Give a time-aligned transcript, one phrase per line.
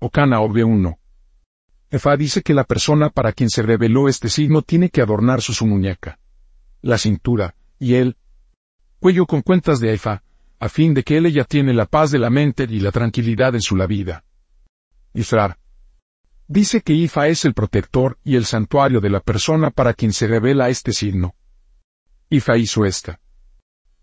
[0.00, 0.96] Ocana o B1.
[1.90, 5.66] Efa dice que la persona para quien se reveló este signo tiene que adornar su,
[5.66, 6.18] muñeca,
[6.82, 8.16] la cintura, y el
[9.00, 10.22] cuello con cuentas de Efa,
[10.60, 13.54] a fin de que él ella tiene la paz de la mente y la tranquilidad
[13.54, 14.24] en su la vida.
[15.14, 15.58] Israr.
[16.46, 20.26] Dice que Ifa es el protector y el santuario de la persona para quien se
[20.26, 21.34] revela este signo.
[22.30, 23.20] Ifa hizo esta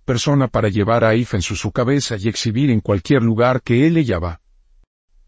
[0.06, 3.88] persona para llevar a Ifa en su, su cabeza y exhibir en cualquier lugar que
[3.88, 4.42] él ella va.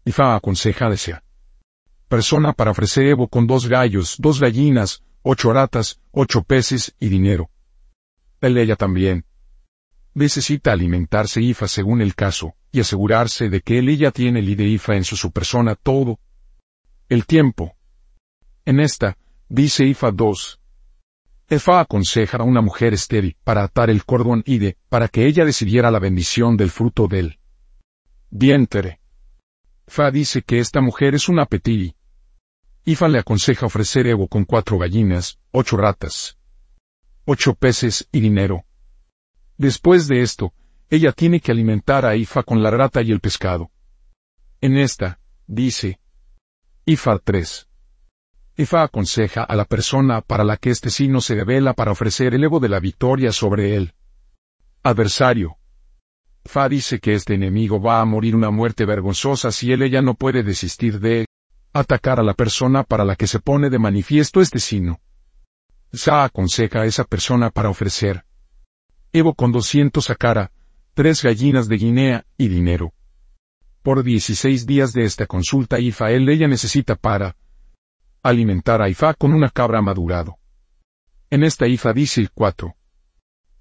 [0.08, 1.22] Ifa aconseja desea.
[2.08, 7.50] Persona para ofrecer Evo con dos gallos, dos gallinas, ocho ratas, ocho peces y dinero.
[8.40, 9.26] Él ella también,
[10.14, 14.64] necesita alimentarse IFA según el caso, y asegurarse de que él ella tiene el de
[14.64, 16.18] IFA en su, su persona todo
[17.10, 17.76] el tiempo.
[18.64, 19.18] En esta,
[19.50, 20.60] dice IFA 2.
[21.50, 25.90] Efa aconseja a una mujer estéril para atar el cordón ide, para que ella decidiera
[25.90, 27.38] la bendición del fruto del
[28.30, 29.00] vientre.
[29.88, 31.94] Fa dice que esta mujer es una petiri.
[32.84, 36.38] Ifa le aconseja ofrecer ego con cuatro gallinas, ocho ratas,
[37.24, 38.64] ocho peces y dinero.
[39.56, 40.52] Después de esto,
[40.90, 43.70] ella tiene que alimentar a Ifa con la rata y el pescado.
[44.60, 46.00] En esta, dice,
[46.84, 47.68] Ifa 3.
[48.56, 52.44] Ifa aconseja a la persona para la que este signo se revela para ofrecer el
[52.44, 53.94] ego de la victoria sobre él.
[54.82, 55.58] Adversario.
[56.48, 60.14] Fa dice que este enemigo va a morir una muerte vergonzosa si él ella no
[60.14, 61.26] puede desistir de
[61.74, 64.98] atacar a la persona para la que se pone de manifiesto este signo.
[65.92, 68.24] Sa aconseja a esa persona para ofrecer
[69.12, 70.50] Evo con 200 a cara,
[70.94, 72.94] tres gallinas de Guinea y dinero.
[73.82, 77.36] Por 16 días de esta consulta Ifael ella necesita para
[78.22, 80.38] alimentar a Ifa con una cabra madurado.
[81.30, 82.74] En esta Ifa dice el 4.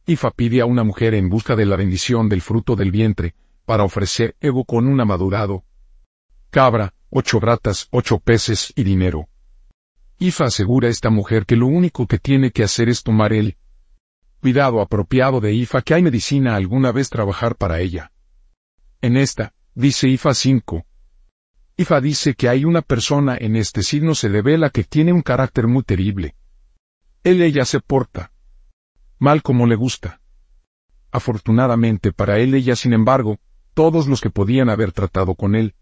[0.10, 3.84] Ifa pide a una mujer en busca de la bendición del fruto del vientre, para
[3.84, 5.66] ofrecer Evo con una madurado,
[6.50, 9.28] cabra, ocho bratas, ocho peces y dinero.
[10.18, 13.58] Ifa asegura a esta mujer que lo único que tiene que hacer es tomar el
[14.40, 18.14] cuidado apropiado de IFA que hay medicina alguna vez trabajar para ella.
[19.02, 20.86] En esta, dice IFA 5.
[21.76, 25.68] IFA dice que hay una persona en este signo se revela que tiene un carácter
[25.68, 26.36] muy terrible.
[27.26, 28.32] Él ella se porta
[29.20, 30.22] mal como le gusta.
[31.12, 33.40] Afortunadamente para él ella sin embargo,
[33.74, 35.76] todos los que podían haber tratado con él,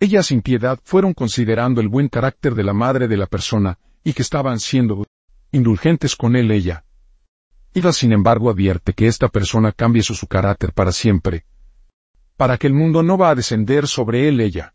[0.00, 4.14] ella sin piedad fueron considerando el buen carácter de la madre de la persona, y
[4.14, 5.06] que estaban siendo
[5.52, 6.84] indulgentes con él ella.
[7.72, 11.46] Iva sin embargo advierte que esta persona cambie su, su carácter para siempre.
[12.36, 14.74] Para que el mundo no va a descender sobre él ella.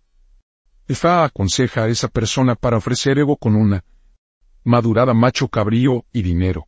[0.87, 3.83] Ifa aconseja a esa persona para ofrecer ego con una
[4.63, 6.67] madurada macho cabrío y dinero.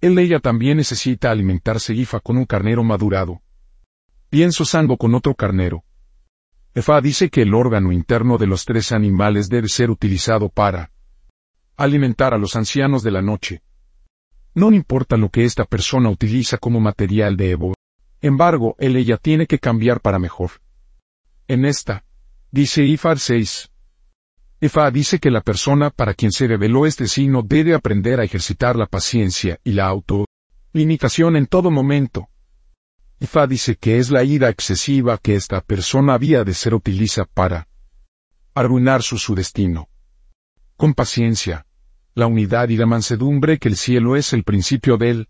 [0.00, 3.40] Él ella también necesita alimentarse Ifa con un carnero madurado.
[4.30, 5.84] Pienso sango con otro carnero.
[6.74, 10.92] Efa dice que el órgano interno de los tres animales debe ser utilizado para
[11.76, 13.62] alimentar a los ancianos de la noche.
[14.54, 17.74] No importa lo que esta persona utiliza como material de Evo.
[18.20, 20.50] Embargo, él ella tiene que cambiar para mejor.
[21.48, 22.04] En esta,
[22.50, 23.70] dice Ifar 6.
[24.60, 28.74] Ifa dice que la persona para quien se reveló este signo debe aprender a ejercitar
[28.74, 30.24] la paciencia y la auto
[30.72, 32.28] limitación en todo momento.
[33.20, 37.68] Ifa dice que es la ira excesiva que esta persona había de ser utiliza para
[38.52, 39.88] arruinar su, su destino.
[40.76, 41.64] Con paciencia,
[42.14, 45.28] la unidad y la mansedumbre que el cielo es el principio del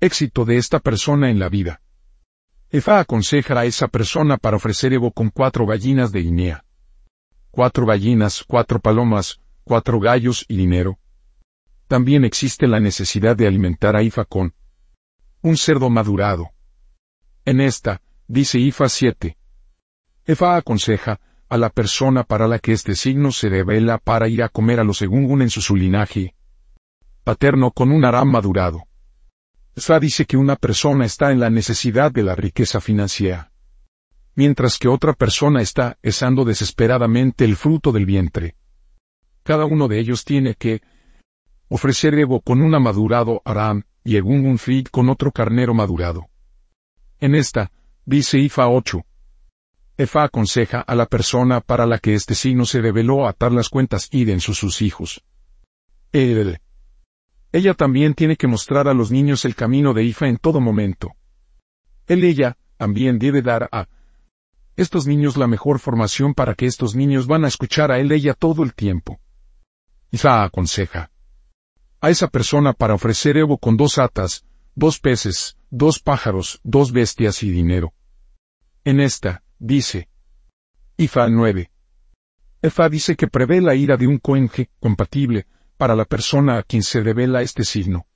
[0.00, 1.82] éxito de esta persona en la vida.
[2.70, 6.64] Efa aconseja a esa persona para ofrecer Evo con cuatro gallinas de Guinea.
[7.50, 10.98] Cuatro gallinas, cuatro palomas, cuatro gallos y dinero.
[11.88, 14.54] También existe la necesidad de alimentar a Ifa con
[15.42, 16.50] un cerdo madurado.
[17.44, 19.36] En esta, dice Ifa 7.
[20.26, 24.48] Efa aconseja, a la persona para la que este signo se revela para ir a
[24.48, 26.34] comer a los según en su, linaje
[27.24, 28.86] paterno con un aram madurado.
[29.76, 33.49] Sa dice que una persona está en la necesidad de la riqueza financiera,
[34.34, 38.56] mientras que otra persona está esando desesperadamente el fruto del vientre.
[39.42, 40.82] Cada uno de ellos tiene que
[41.68, 46.28] ofrecer ego con un madurado aram y egún un fig con otro carnero madurado.
[47.18, 47.70] En esta,
[48.04, 49.04] dice Ifa 8,
[49.96, 54.08] Efa aconseja a la persona para la que este signo se reveló atar las cuentas
[54.10, 55.22] y en sus, sus hijos.
[56.12, 56.58] Él.
[57.52, 61.12] Ella también tiene que mostrar a los niños el camino de Ifa en todo momento.
[62.06, 63.88] Él ella, también debe dar a
[64.76, 68.34] estos niños la mejor formación para que estos niños van a escuchar a él ella
[68.34, 69.20] todo el tiempo.
[70.10, 71.10] Ifa aconseja
[72.00, 74.44] a esa persona para ofrecer Evo con dos atas,
[74.74, 77.92] dos peces, dos pájaros, dos bestias y dinero.
[78.84, 80.08] En esta, dice.
[80.96, 81.70] Ifa 9.
[82.62, 85.46] Efa dice que prevé la ira de un coenge compatible
[85.76, 88.06] para la persona a quien se revela este signo.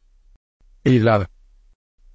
[0.82, 1.28] Elad.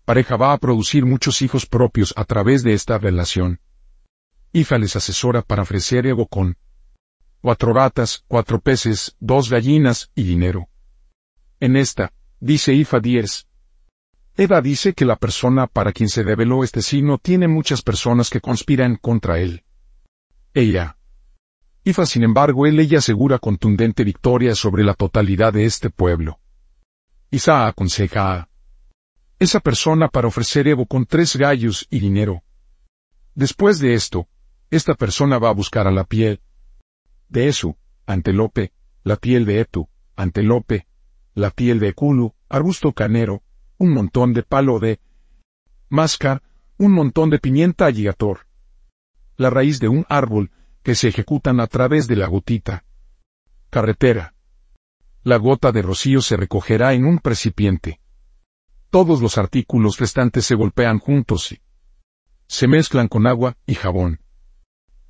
[0.06, 3.60] Pareja va a producir muchos hijos propios a través de esta relación.
[4.52, 6.58] Ifa les asesora para ofrecer ego con
[7.42, 10.70] cuatro ratas, cuatro peces, dos gallinas y dinero.
[11.60, 13.48] En esta, dice Ifa 10.
[14.38, 18.42] Eva dice que la persona para quien se reveló este signo tiene muchas personas que
[18.42, 19.64] conspiran contra él.
[20.54, 20.98] Ella.
[21.84, 26.40] Ifa sin embargo él ella asegura contundente victoria sobre la totalidad de este pueblo.
[27.30, 28.50] Isa aconseja a
[29.38, 32.42] esa persona para ofrecer Evo con tres gallos y dinero.
[33.36, 34.28] Después de esto,
[34.70, 36.42] esta persona va a buscar a la piel
[37.28, 37.76] de Esu,
[38.06, 38.74] antelope,
[39.04, 40.88] la piel de Etu, antelope,
[41.34, 43.44] la piel de Kulu, arbusto canero,
[43.78, 45.00] un montón de palo de
[45.90, 46.44] máscar,
[46.78, 48.48] un montón de pimienta alligator,
[49.38, 50.52] la raíz de un árbol,
[50.84, 52.86] que se ejecutan a través de la gotita.
[53.70, 54.34] Carretera.
[55.24, 58.00] La gota de rocío se recogerá en un precipiente.
[58.90, 61.62] Todos los artículos restantes se golpean juntos y
[62.48, 64.20] se mezclan con agua y jabón.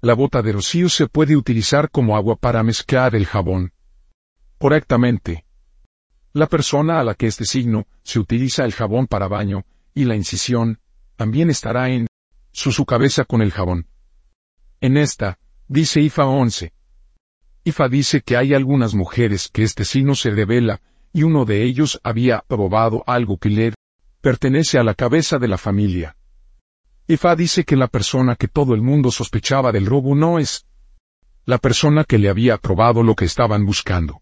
[0.01, 3.73] La gota de rocío se puede utilizar como agua para mezclar el jabón.
[4.57, 5.45] Correctamente.
[6.31, 10.15] La persona a la que este signo se utiliza el jabón para baño y la
[10.15, 10.79] incisión
[11.17, 12.07] también estará en
[12.53, 13.87] su, su cabeza con el jabón.
[14.79, 15.37] En esta,
[15.67, 16.71] dice Ifa 11.
[17.65, 20.81] Ifa dice que hay algunas mujeres que este signo se revela,
[21.11, 23.73] y uno de ellos había probado algo que le
[24.21, 26.15] pertenece a la cabeza de la familia.
[27.11, 30.67] Ifa dice que la persona que todo el mundo sospechaba del robo no es
[31.43, 34.21] la persona que le había probado lo que estaban buscando.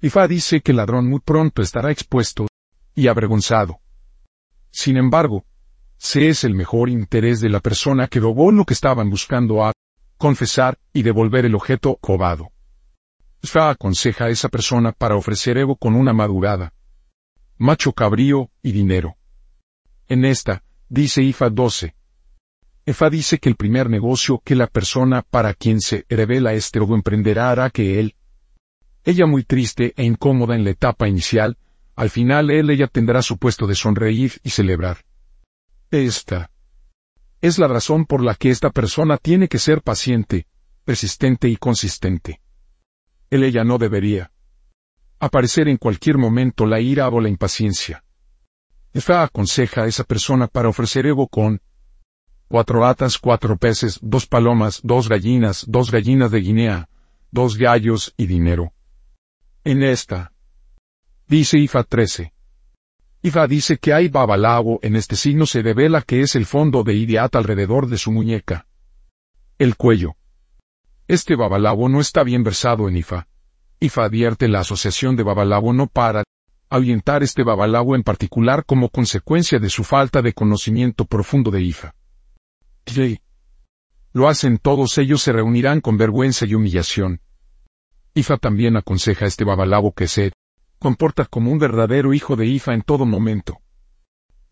[0.00, 2.46] Ifa dice que el ladrón muy pronto estará expuesto
[2.94, 3.80] y avergonzado.
[4.70, 5.44] Sin embargo,
[5.96, 9.72] se es el mejor interés de la persona que robó lo que estaban buscando a
[10.18, 12.52] confesar y devolver el objeto cobado.
[13.42, 16.72] Fa aconseja a esa persona para ofrecer Evo con una madurada,
[17.56, 19.16] macho cabrío y dinero.
[20.06, 21.94] En esta, dice Ifa 12.
[22.86, 26.94] Efa dice que el primer negocio que la persona para quien se revela este Evo
[26.94, 28.14] emprenderá hará que él,
[29.04, 31.58] ella muy triste e incómoda en la etapa inicial,
[31.96, 34.98] al final él ella tendrá su puesto de sonreír y celebrar.
[35.90, 36.50] Esta
[37.40, 40.46] es la razón por la que esta persona tiene que ser paciente,
[40.84, 42.40] persistente y consistente.
[43.30, 44.30] Él ella no debería
[45.20, 48.04] aparecer en cualquier momento la ira o la impaciencia.
[48.92, 51.60] Efa aconseja a esa persona para ofrecer ego con
[52.48, 56.88] cuatro atas, cuatro peces, dos palomas, dos gallinas, dos gallinas de Guinea,
[57.30, 58.72] dos gallos y dinero.
[59.64, 60.32] En esta,
[61.26, 62.32] dice Ifa 13,
[63.20, 66.94] Ifa dice que hay babalao en este signo se revela que es el fondo de
[66.94, 68.66] Idiat alrededor de su muñeca.
[69.58, 70.14] El cuello.
[71.08, 73.26] Este babalao no está bien versado en Ifa.
[73.80, 76.22] Ifa advierte la asociación de babalao no para
[76.70, 81.94] ahuyentar este babalao en particular como consecuencia de su falta de conocimiento profundo de Ifa.
[84.12, 87.20] Lo hacen todos ellos se reunirán con vergüenza y humillación.
[88.14, 90.32] Ifa también aconseja a este babalao que se
[90.78, 93.58] comporta como un verdadero hijo de Ifa en todo momento.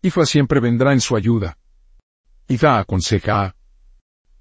[0.01, 1.57] Ifa siempre vendrá en su ayuda.
[2.47, 3.55] Ifa aconseja a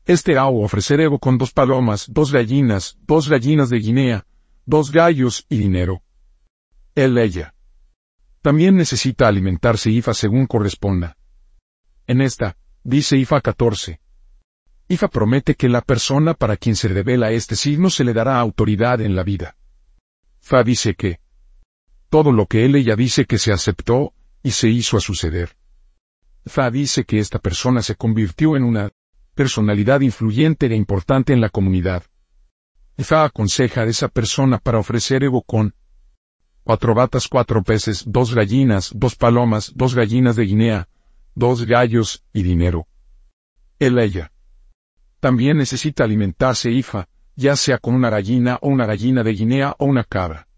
[0.05, 4.27] este Ao ofrecer con dos palomas, dos gallinas, dos gallinas de Guinea,
[4.65, 6.03] dos gallos y dinero.
[6.95, 7.56] Él ella.
[8.47, 11.17] También necesita alimentarse Ifa según corresponda.
[12.07, 13.99] En esta, dice Ifa 14.
[14.87, 19.01] Ifa promete que la persona para quien se revela este signo se le dará autoridad
[19.01, 19.57] en la vida.
[20.39, 21.19] Fa dice que,
[22.09, 25.57] todo lo que él ella dice que se aceptó, y se hizo a suceder.
[26.45, 28.93] Fa dice que esta persona se convirtió en una
[29.35, 32.05] personalidad influyente e importante en la comunidad.
[32.97, 35.75] Fa aconseja a esa persona para ofrecer Evo con
[36.67, 40.89] cuatro batas, cuatro peces, dos gallinas, dos palomas, dos gallinas de Guinea,
[41.37, 42.89] dos gallos y dinero.
[43.79, 44.33] Él ella.
[45.21, 49.85] También necesita alimentarse Ifa, ya sea con una gallina o una gallina de Guinea o
[49.85, 50.49] una cabra.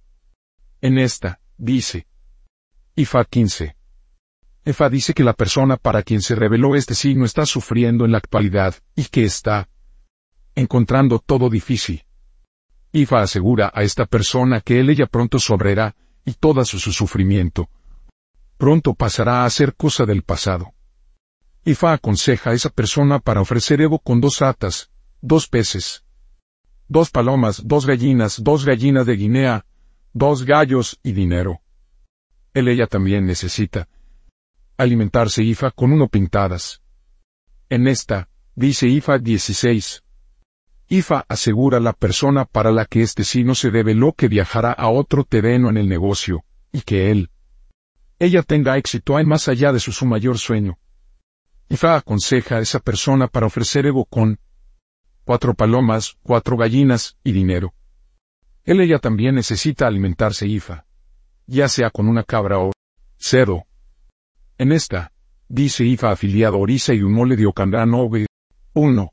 [0.80, 2.06] En esta, dice.
[2.96, 3.76] Ifa 15.
[4.64, 8.18] Efa dice que la persona para quien se reveló este signo está sufriendo en la
[8.18, 9.68] actualidad, y que está
[10.54, 12.06] encontrando todo difícil.
[12.92, 17.68] Ifa asegura a esta persona que él ella pronto sobrará, y todo su, su sufrimiento
[18.59, 20.75] pronto pasará a ser cosa del pasado.
[21.64, 24.90] Ifa aconseja a esa persona para ofrecer Evo con dos atas,
[25.23, 26.04] dos peces,
[26.88, 29.64] dos palomas, dos gallinas, dos gallinas de Guinea,
[30.12, 31.61] dos gallos y dinero.
[32.52, 33.88] Él ella también necesita
[34.76, 36.83] alimentarse Ifa con uno pintadas.
[37.68, 40.02] En esta, dice Ifa 16.
[40.90, 45.25] IFA asegura la persona para la que este signo se lo que viajará a otro
[45.25, 47.30] terreno en el negocio, y que él,
[48.18, 50.78] ella tenga éxito hay más allá de su, su mayor sueño.
[51.68, 54.40] IFA aconseja a esa persona para ofrecer ego con
[55.25, 57.75] cuatro palomas, cuatro gallinas y dinero.
[58.64, 60.87] Él ella también necesita alimentarse IFA,
[61.47, 62.73] ya sea con una cabra o
[63.18, 63.64] cerdo.
[64.57, 65.12] En esta,
[65.49, 67.92] dice IFA afiliado Orisa y un mole de Ocandán
[68.73, 69.12] 1.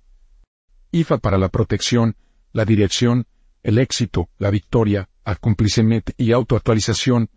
[0.95, 2.15] IFA para la protección,
[2.53, 3.27] la dirección,
[3.63, 7.29] el éxito, la victoria, accomplissement y autoactualización.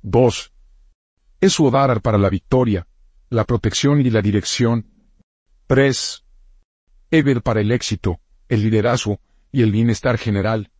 [0.00, 0.52] 2.
[1.42, 1.58] Es
[2.02, 2.86] para la victoria,
[3.28, 4.86] la protección y la dirección.
[5.66, 6.24] 3.
[7.10, 9.20] Ever para el éxito, el liderazgo
[9.52, 10.70] y el bienestar general.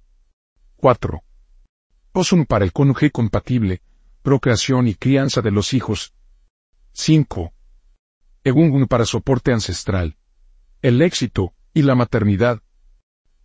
[0.77, 1.23] 4.
[2.13, 3.83] Osum para el cónyuge compatible,
[4.23, 6.15] procreación y crianza de los hijos.
[6.93, 7.53] 5.
[8.45, 10.17] Egungun para soporte ancestral,
[10.81, 12.63] el éxito, y la maternidad.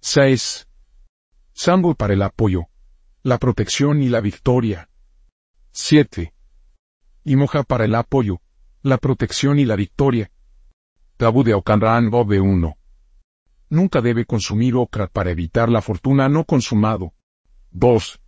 [0.02, 0.68] 6.
[1.54, 2.68] Sambo para el apoyo,
[3.22, 4.90] la protección y la victoria.
[5.72, 6.34] 7.
[7.26, 8.42] Imoja para el apoyo,
[8.82, 10.32] la protección y la victoria.
[11.18, 12.76] Tabú de Okanran Bobe 1.
[13.70, 17.14] Nunca debe consumir okra para evitar la fortuna no consumado.
[17.72, 18.20] 2.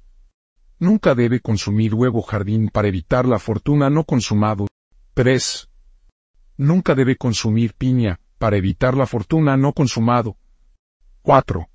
[0.79, 4.67] Nunca debe consumir huevo jardín para evitar la fortuna no consumado.
[5.13, 5.69] 3.
[6.57, 10.37] Nunca debe consumir piña, para evitar la fortuna no consumado.
[11.21, 11.67] 4.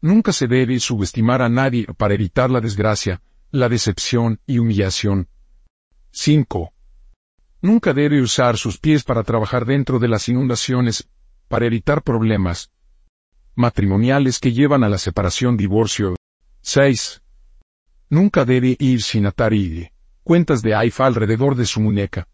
[0.00, 5.28] Nunca se debe subestimar a nadie para evitar la desgracia, la decepción y humillación.
[6.12, 6.72] 5.
[7.62, 11.08] Nunca debe usar sus pies para trabajar dentro de las inundaciones,
[11.48, 12.70] para evitar problemas
[13.54, 16.14] matrimoniales que llevan a la separación divorcio.
[16.60, 17.22] 6.
[18.10, 19.90] Nunca debe ir sin atar y
[20.22, 22.28] cuentas de AIFA alrededor de su muñeca,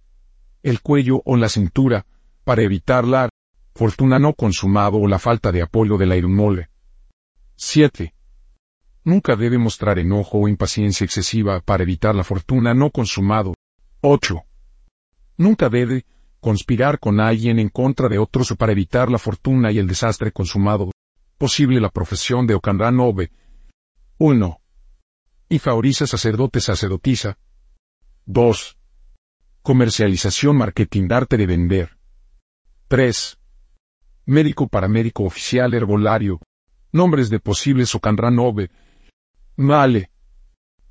[0.62, 2.06] el cuello o la cintura,
[2.44, 3.28] para evitar la
[3.74, 6.68] fortuna no consumado o la falta de apoyo de la irmole.
[7.56, 8.14] 7.
[9.04, 13.54] Nunca debe mostrar enojo o impaciencia excesiva para evitar la fortuna no consumado.
[14.00, 14.42] 8.
[15.38, 16.04] Nunca debe
[16.40, 20.90] conspirar con alguien en contra de otros para evitar la fortuna y el desastre consumado.
[21.38, 23.30] Posible la profesión de Ocandán 9.
[24.18, 24.60] 1.
[25.48, 27.38] Y favoriza sacerdote sacerdotisa.
[28.26, 28.78] 2.
[29.62, 31.98] Comercialización marketing arte de vender.
[32.88, 33.38] 3.
[34.26, 36.40] Médico paramédico oficial herbolario.
[36.92, 38.70] Nombres de posibles Ocanran Nove.
[39.56, 40.10] Vale.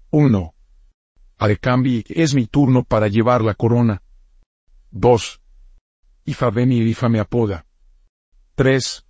[0.10, 0.54] 1.
[1.38, 4.02] Arecambi, es mi turno para llevar la corona.
[4.92, 5.42] 2.
[6.26, 7.66] Ifa ven y Ifa me apoda.
[8.56, 9.06] 3.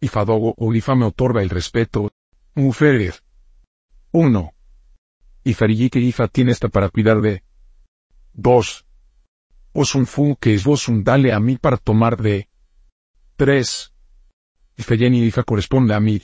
[0.00, 2.10] Ifadogo o Ifa me otorga el respeto.
[2.54, 3.14] Muferer.
[4.10, 4.52] 1.
[5.44, 7.44] que Ifa tiene esta para cuidar de.
[8.32, 8.84] 2.
[9.74, 12.48] un fu que es vos un dale a mí para tomar de.
[13.38, 13.92] 3.
[14.78, 16.20] Ifeyeni Ifa corresponde a mí.